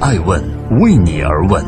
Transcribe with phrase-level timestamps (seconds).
[0.00, 0.40] 爱问
[0.78, 1.64] 为你而问。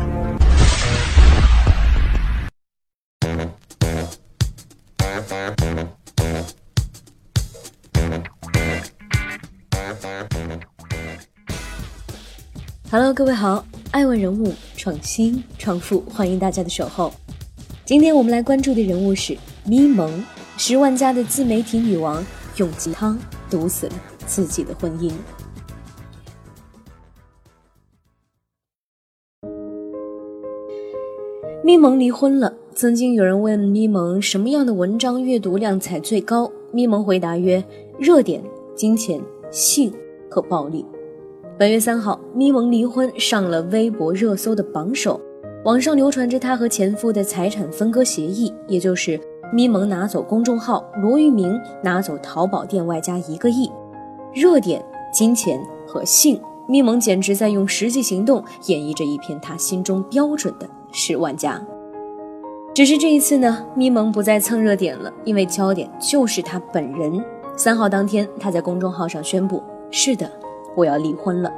[12.89, 17.13] Hello，各位好，爱问人物创新创富，欢迎大家的守候。
[17.83, 20.23] 今天我们来关注的人物是咪蒙，
[20.57, 22.25] 十万加的自媒体女王，
[22.55, 23.19] 用鸡汤
[23.49, 23.93] 毒死了
[24.25, 25.11] 自己的婚姻。
[31.63, 32.51] 咪蒙离婚了。
[32.73, 37.63] 曾经有人问咪蒙什么样的文章阅读量才最高，咪蒙回答曰：
[37.99, 38.41] 热点、
[38.73, 39.21] 金钱、
[39.51, 39.93] 性
[40.27, 40.83] 和暴力。
[41.59, 45.21] 本月三号，咪蒙离婚上了微博热搜的榜首。
[45.63, 49.19] 网上流传着她和前夫的财产分割协议，也就是
[49.53, 53.69] 咪蒙拿走公众号，罗玉明拿走淘宝店外加一个亿。
[54.33, 54.83] 热点、
[55.13, 61.61] 金钱和性，咪蒙简直在用实际行动演绎着一篇她心中标准的十万加。
[62.73, 67.23] 只是这一次呢，咪蒙不再蹭热点了，因为焦点就是他本人。
[67.57, 69.61] 三号当天，他在公众号上宣布
[69.91, 70.29] ：“是的。”
[70.73, 71.51] 我要离婚了，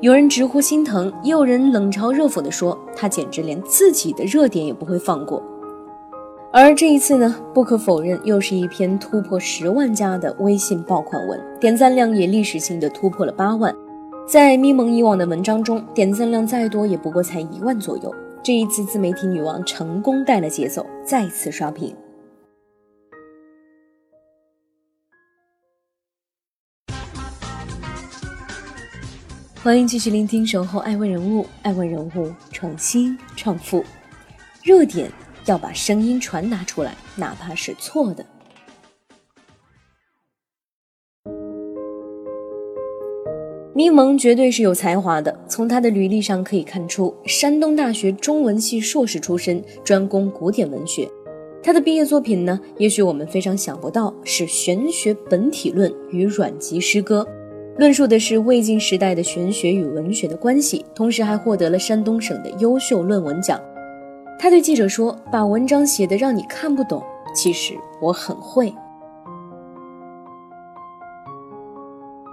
[0.00, 5.42] 有人直呼心疼，也有人冷嘲热讽地说他简直连自己的热点也不会放过。
[6.50, 13.76] 而这一次呢，不可否认又是一篇突破十万加的微信爆款文，点赞量也历史性的突破了八万。
[14.26, 18.10] 在咪蒙以往的文章中，点赞量再多也不过才一万左右。
[18.42, 21.94] 这一次，自媒体女王成功带了节奏，再次刷屏。
[29.62, 33.84] 欢迎继续聆听《守候爱问人物》，爱问人物创新创富，
[34.62, 35.12] 热点
[35.44, 38.24] 要把声音传达出来，哪怕是错的。
[43.80, 51.08] 咪蒙绝对是有才华的，从他的履历上可以看出，山东大学中文系硕士出身，专攻古典文学。
[51.62, 57.26] 他的毕业作品呢，也许我们非常想不到，是《玄学本体论与阮籍诗歌》。
[57.78, 63.58] 论述的是魏晋时代的玄学与文学的关系，同时还获得了山东省的优秀论文奖。
[64.38, 67.02] 他对记者说：“把文章写的让你看不懂，
[67.34, 68.70] 其实我很会。”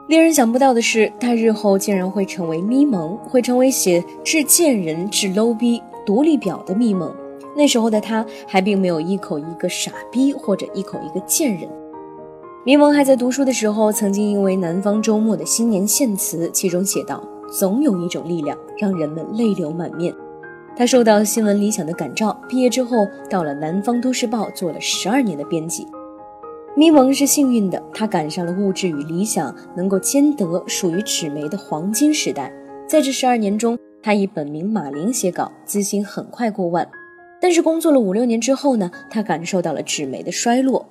[0.08, 7.14] 令人想不到的是，他日后竟然会成为咪蒙，会成为写致贱人、致 low 逼、独立表的咪蒙。
[7.54, 11.68] 那时候的他还并没有一口一个傻逼或者一口一个贱人。
[12.66, 20.14] 咪蒙还在读书的时候，曾经因为南方周末的新年献词，其中写道：“总有一种力量让人们泪流满面。”
[20.78, 25.86] 他受到新闻理想的感召，毕业之后到了南方都市报做了十二年的编辑。
[26.78, 32.54] 咪蒙是幸运的，他赶上了物质与理想能够兼得，属于纸媒的黄金时代。
[32.88, 36.88] 在这十二年中，他以本名马林写稿，资薪很快过万。
[37.42, 40.86] 但是工作了五六年之后呢，他感受到了纸媒的衰落。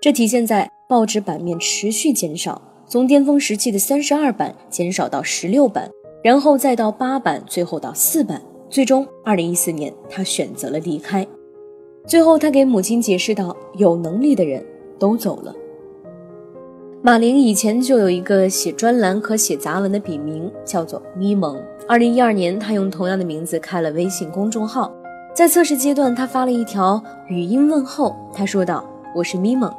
[0.00, 5.90] 这体现在报纸版面持续减少，从巅峰时期的三十二版减少到十六版，
[6.24, 8.40] 然后再到八版，最后到四版。
[8.70, 11.26] 最终，二零一四年，他选择了离开。
[12.06, 14.64] 最后，他给母亲解释道：“有能力的人
[14.98, 15.54] 都走了。”
[17.02, 21.56] 马玲以前就有一个写专栏和写杂文的笔名，叫做咪蒙。
[21.86, 24.92] 二零一二年，他用同样的名字开了微信公众号。
[25.32, 28.84] 在测试阶段，他发了一条语音问候，他说道
[29.14, 29.72] ：“我是咪蒙。”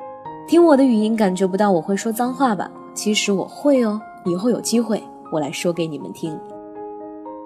[0.47, 2.71] 听我的语音，感觉不到我会说脏话吧？
[2.93, 3.99] 其实我会哦。
[4.23, 6.39] 以后有机会，我来说给你们听。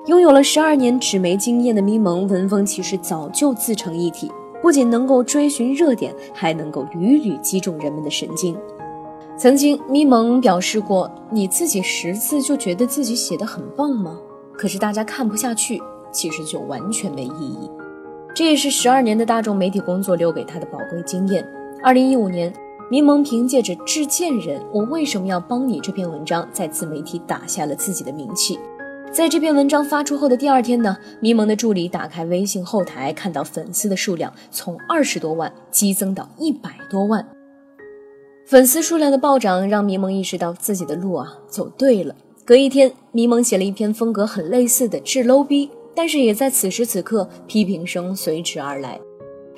[0.06, 8.56] 拥有了十二年纸媒经验的咪蒙，文风其实早就自成一体，不仅能够追寻热点，还能够屡屡击中人们的神经。
[9.36, 14.18] 曾经，咪蒙表示过：“你自己识字就觉得自己写的很棒吗？
[14.54, 17.70] 可是大家看不下去，其实就完全没意义。”
[18.36, 21.46] 这也是十二年的大众媒体工作留给他的宝贵经验。
[21.84, 22.54] 二零一五年。
[22.92, 28.60] 咪蒙凭借着“致贱人，我为什么要帮你”这篇文章，在自媒体打下了自己的名气。
[29.12, 37.28] 在这篇文章发出后的第二天呢，迷蒙的助理打开微信后台，看到粉丝的数量从二十多万激增到一百多万。
[38.46, 42.16] 粉丝数量的暴涨，让迷蒙意识到自己的路啊走对了。
[42.46, 48.98] 隔一天，迷蒙写了一篇风格很类似的“致 low 逼”，但是也在此时此刻，批评声随之而来。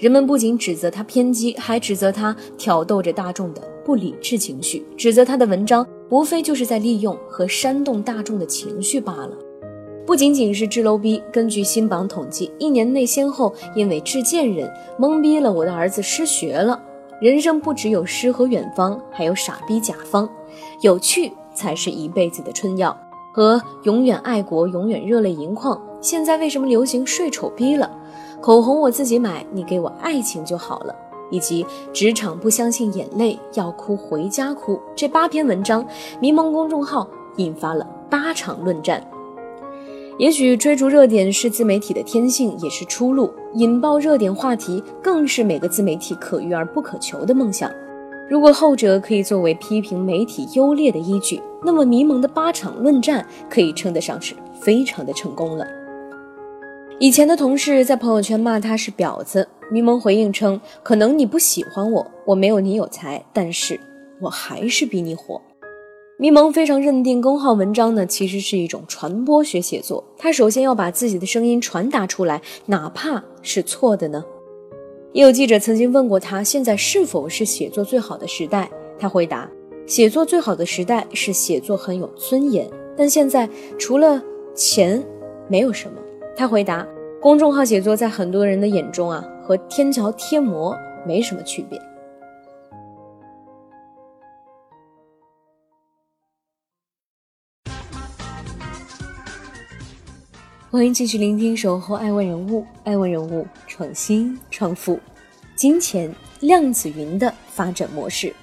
[0.04, 9.32] 人们不仅指责他偏激，还指责他挑逗着大众的不理智情绪，指责他的文章无非就是在利用和煽动大众的情绪罢了。
[10.06, 14.70] 不仅仅是智 low 逼，根据新榜统计，一年内先后因为致贱人
[15.00, 16.78] 懵逼了我的儿子失学了。
[17.22, 20.28] 人生不只有诗和远方，还有傻逼甲方，
[20.82, 22.94] 有趣才是一辈子的春药。
[23.34, 25.82] 和永远爱国、永远热泪盈眶。
[26.02, 27.90] 现在为什么流行睡丑逼了？
[28.44, 30.94] 口红我自己买，你给我爱情就好了。
[31.32, 34.78] 以及职场不相信眼泪，要哭回家哭。
[34.94, 35.84] 这八篇文章，
[36.20, 37.08] 迷蒙公众号
[37.38, 39.02] 引发了八场论战。
[40.18, 43.32] 也许追逐热点是自媒体的天性，也是出路。
[43.54, 47.72] 引爆热点话题，更是每个自媒体可遇而不可求的梦想。
[48.30, 55.66] 如果后者可以作为批评媒体优劣的依据，那么迷蒙的八场论战可以称得上是非常的成功了。
[57.04, 63.78] 以前的同事在朋友圈骂他是婊子，迷蒙回应称：“可能你不喜欢我，我没有你有才，但是
[64.22, 65.42] 我还是比你火。”
[66.18, 70.02] 迷蒙非常认定公号文章呢，其实是一种传播学写作。
[70.18, 74.24] 他首先要把自己的声音传达出来，哪怕是错的呢？
[75.12, 78.72] 也有记者曾经问过他，现在是否是写作最好的时代？
[78.98, 79.52] 他回答：
[79.86, 82.66] 写作最好的时代是写作很有尊严，
[82.96, 84.24] 但现在除了
[84.56, 85.04] 钱，
[85.50, 85.98] 没有什么。
[86.36, 86.86] 他回答：
[87.22, 90.76] 公众号写作在很多人的眼中啊，和天桥贴膜
[91.06, 91.80] 没什么区别。
[100.72, 105.00] 欢迎继续聆听《守候爱问人物》，爱问人物创新创富，
[105.56, 108.34] 金钱量子云的发展模式。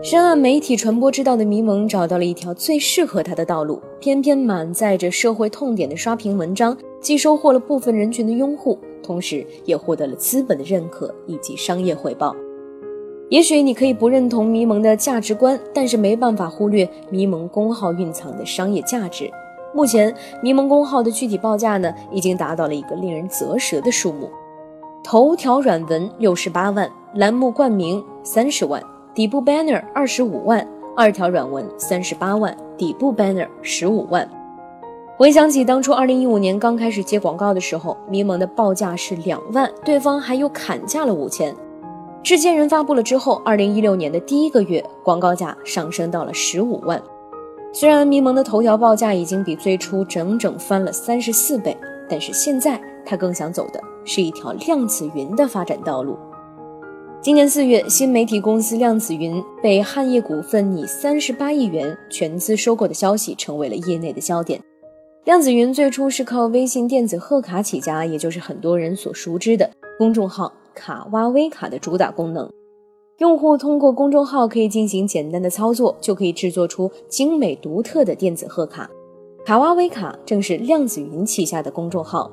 [0.00, 12.34] 深谙媒体传播之道的迷蒙找到了一条最适合他的道路，偏偏满载着社会痛点的刷屏文章，既收获了部分人群的拥护，同时也获得了资本的认可以及商业回报。
[13.28, 19.30] 也许你可以不认同迷蒙的价值观，但是没办法忽略迷蒙公号蕴藏的商业价值。
[19.74, 24.28] 目前，迷蒙公号的具体报价呢，已经达到了一个令人啧舌的数目：
[25.02, 28.82] 头条软文六十八万，栏目冠名三十万，
[29.14, 30.66] 底部 banner 二十五万，
[30.96, 34.26] 二条软文三十八万，底部 banner 十五万。
[35.18, 41.54] 回想起当初二零一五年刚开始接广告的时候，迷蒙的报价是两万，对方还又砍价了五千。
[42.22, 47.00] 制片人发布了之后，二零一六年的第一个月，广告价上升到了十五万。
[47.70, 51.76] 虽然迷蒙的头条报价已经比最初整整翻了三十四倍，
[52.08, 56.16] 但是现在他更想走的是一条量子云的发展道路。
[57.22, 64.60] 今年四月，新媒体公司量子云被汉业股份以三十八亿元全资收购的消息成为了业内的焦点。
[65.24, 70.52] 量子云最初是靠微信电子贺卡起家，也就是很多人所熟知的公众号。
[70.74, 72.50] 卡哇微卡的主打功能，
[73.18, 78.90] 用户通过公众号可以进行简单的操作，就可以制作出精美独特的电子贺卡。
[79.44, 82.28] 卡哇微卡正是量子云旗下的公众号，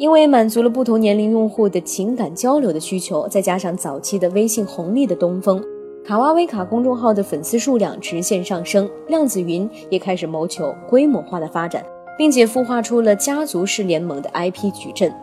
[0.00, 5.62] 因为满足了不同年龄用户的情感交流的需求，再加上早期的微信红利的东风，
[6.02, 8.88] 卡哇微卡公众号的粉丝数量直线上升。
[9.08, 11.84] 量子云也开始谋求规模化的发展，
[12.16, 15.14] 并且孵化出了家族式联盟的 IP 矩阵。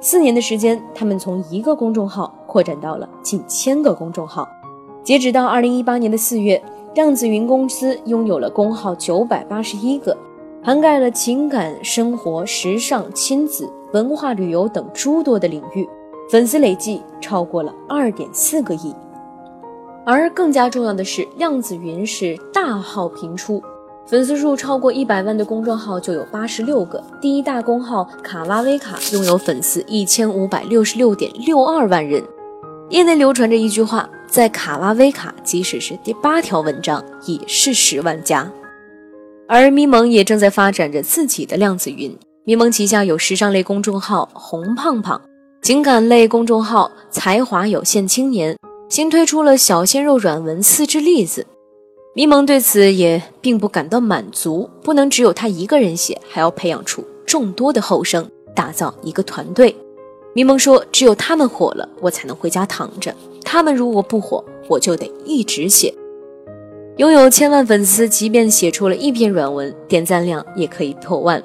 [0.00, 4.48] 四年的时间，他们从一个公众号扩展到了近千个公众号。
[5.02, 6.62] 截止到二零一八年的四月，
[6.94, 10.16] 量子云公司拥有了公号九百八十一个，
[10.62, 15.88] 涵盖了情感、生活、时尚、亲子、文化旅游等诸多的领域，
[16.30, 18.94] 粉丝累计超过了二点四个亿。
[20.04, 23.62] 而更加重要的是，量子云是大号频出。
[24.06, 32.22] 粉丝数超过一百万的公众号就有八十六个，第一大公号卡哇微卡拥有粉丝一千五百六十六点六二万人。
[32.90, 38.48] 业内流传着一句话，在卡哇微卡，即使是第八条文章也是十万加。
[39.48, 42.16] 而咪蒙也正在发展着自己的量子云，
[42.48, 45.20] 咪蒙旗下有时尚类公众号红胖胖，
[45.62, 48.56] 情感类公众号才华有限青年，
[48.88, 51.44] 新推出了小鲜肉软文四只栗子。
[52.14, 59.74] 迷蒙对此也并不感到满足，不能只有他一个人写，还要培养出众多的后生，打造一个团队。
[60.32, 63.10] 迷蒙说：“只有他们火了，我才能回家躺着；
[63.42, 65.92] 他们如果不火，我就得一直写。
[66.98, 71.42] 拥有千万粉丝，即便写出了一篇软文，点赞量也可以破万。”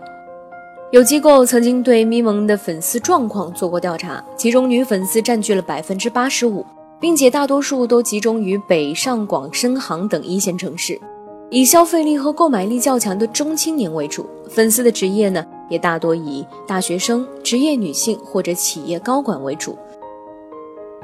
[0.91, 6.65] 有机构曾经对咪蒙的粉丝状况做过调查，其中女粉丝占据了百分之八十五。
[7.00, 11.01] 并且大多数都集中于北上广深杭等一线城市，
[11.50, 14.29] 以消费力和购买力较强的中青年为主。
[14.48, 19.75] 粉丝的职业呢，也大多以大学生、职业女性或者企业高管为主。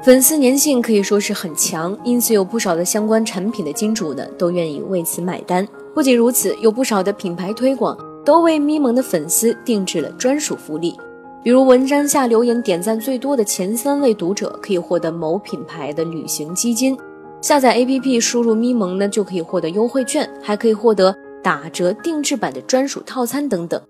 [0.04, 5.66] 粉丝粘性可以说是很强，因此有不少的相关产品的金主呢，都愿意为此买单。
[5.92, 10.94] 不仅如此，有不少的品牌推广都为咪蒙的粉丝定制了专属福利。
[11.42, 16.94] 比如文章下留言点赞最多的前三位读者可以获得某品牌的旅行基金，
[17.40, 23.80] 下载 APP 输入咪蒙呢，就可以获得优惠券，还可以获得打折定制版的专属套餐等等。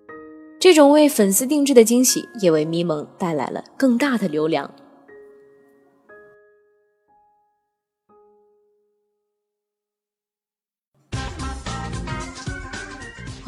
[0.61, 4.71] 这种为粉丝定制的惊喜，也为咪蒙带来了更大的流量。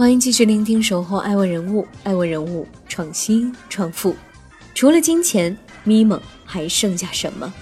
[0.01, 4.15] 欢迎继续聆听《守候爱问人物》，爱问人物创新创富。
[4.75, 5.55] 除了金钱，
[5.85, 7.53] 咪蒙还剩下什么？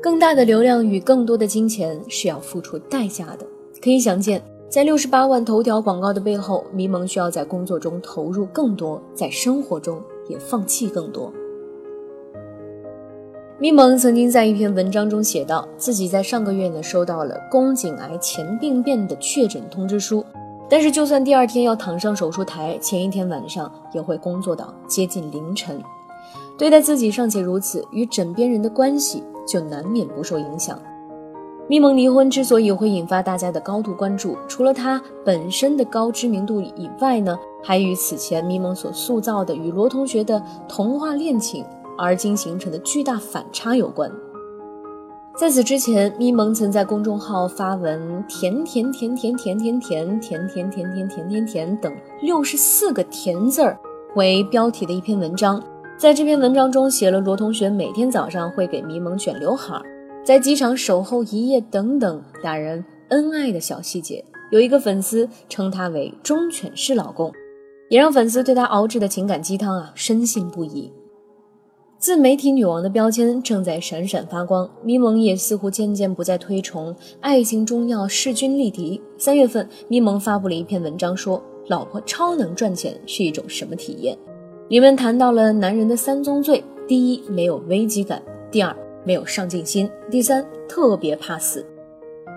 [0.00, 3.46] 更大的流量与更多的金钱是要付出代价的。
[3.82, 11.30] 可以想见，在六十八万头条广告的背后，咪蒙需要在工作中投入更多，在生活中也放弃更多。
[13.62, 20.24] 咪蒙曾经在一篇文章中写道，自己在上个月呢收到了宫颈癌前病变的确诊通知书，
[20.68, 25.80] 但是就算第二天要躺上手术台，前一天晚上也会工作到接近凌晨。
[26.58, 30.76] 对待自己尚且如此，与枕边人的关系就难免不受影响。
[31.68, 41.64] 咪蒙离婚之所以会引发大家的高度关注，除了他本身的高知名度以外呢，还与此前咪蒙所塑造的与罗同学的童话恋情。
[42.02, 44.10] 而今形成的巨大反差有关。
[45.38, 53.78] 在此之前，咪蒙曾在公众号发文“甜甜甜甜甜甜甜甜甜甜甜甜甜甜”等六十四个“甜”字儿
[54.16, 55.62] 为标题的一篇文章。
[55.96, 59.80] 在这篇文章中，写了罗同学每天早上会给咪蒙卷刘海，
[60.24, 64.24] 在机场守候一夜等等俩人恩爱的小细节。
[64.50, 67.32] 有一个粉丝称他为“忠犬式老公”，
[67.88, 70.92] 也让粉丝对他熬制的情感鸡汤啊深信不疑。
[72.02, 79.00] 自媒体女王的标签正在闪闪发光，咪蒙也似乎渐渐不再推崇爱情中要势均力敌。
[79.16, 84.18] 三月份，咪蒙发布了一篇文章，说老婆超能赚钱是一种什么体验？
[84.66, 88.18] 里面谈到了男人的三宗罪：第一，没有危机感；
[88.50, 91.64] 第二，没有上进心；第三，特别怕死。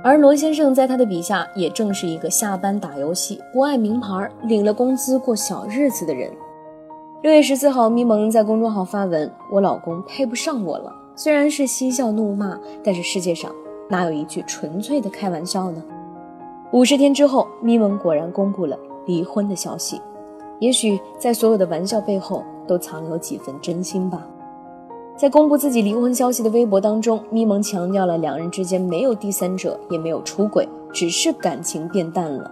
[0.04, 6.32] 而罗先生在他的笔下，也正是一个下班打游戏、不爱名牌、领了工资过小日子的人。
[7.25, 13.51] 六月十四号，咪蒙在公众号发文：“我老公配不上我了。”虽然是嬉笑怒骂，但是世界上
[13.89, 15.84] 哪有一句纯粹的开玩笑呢？
[16.72, 18.77] 五十天之后，咪蒙果然公布了
[19.08, 20.00] 离婚的消息。
[20.60, 24.24] 也许在所有的玩笑背后，都藏有几分真心吧。
[25.17, 32.51] 在公布自己离婚消息的微博当中，咪蒙强调了两人之间没有第三者，也没有出轨，只是感情变淡了。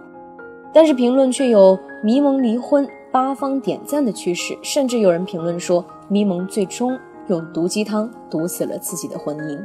[0.72, 2.84] 但是评论却有咪蒙离婚。
[3.14, 9.56] 八方点赞的趋势，甚至有人评论说，咪蒙最终用毒鸡汤毒死了自己的婚姻。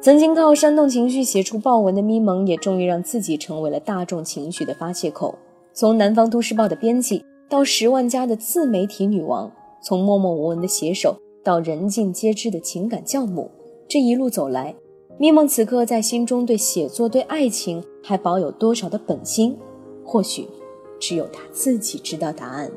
[0.00, 5.34] 曾经靠煽动情绪写出爆文的咪蒙，也终于让自己成为了大众情绪的发泄口。
[5.74, 13.50] 从南方都市报的编辑，到十万加的自媒体女王，从默默无闻的写手，到人尽皆知的情感教母，
[13.86, 14.74] 这一路走来，
[15.18, 19.54] 咪蒙此刻在心中对写作、对爱情还保有多少的本心？
[20.02, 20.48] 或许。
[21.02, 22.70] 只有他自己知道答案。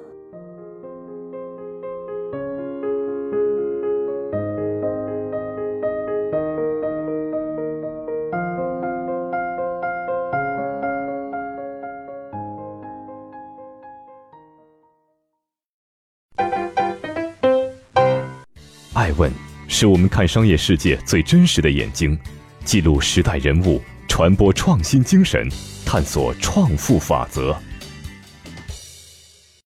[18.96, 19.32] 爱问
[19.68, 22.18] 是我们看商业世界最真实的眼睛，
[22.64, 25.48] 记录时代人物，传播创新精神，
[25.86, 27.56] 探索创富法则。